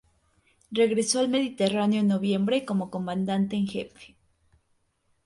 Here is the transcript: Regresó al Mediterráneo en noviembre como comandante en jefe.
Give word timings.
Regresó 0.71 1.19
al 1.19 1.29
Mediterráneo 1.29 1.99
en 1.99 2.07
noviembre 2.07 2.65
como 2.65 2.89
comandante 2.89 3.55
en 3.55 3.67
jefe. 3.67 4.15